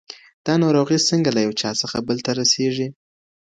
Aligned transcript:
دا 0.45 0.53
ناروغي 0.63 0.97
څنګه 1.09 1.29
له 1.35 1.41
یو 1.45 1.53
چا 1.61 1.69
څخه 1.81 1.97
بل 2.07 2.17
ته 2.25 2.31
رسیږي؟ 2.39 2.87